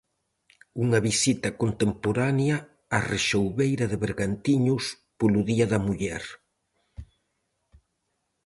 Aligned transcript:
Unha 0.83 0.99
visita 1.09 1.49
contemporánea 1.61 2.57
á 2.97 2.99
rexoubeira 3.11 3.85
de 3.91 3.97
Bergantiños 4.05 4.83
polo 5.19 5.41
día 5.49 5.65
da 5.71 5.79
muller. 5.87 6.23